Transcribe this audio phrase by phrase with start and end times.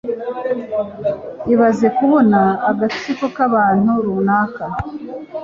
[1.53, 2.39] Ibaze kubona
[2.71, 4.65] agatsiko k'abantu runaka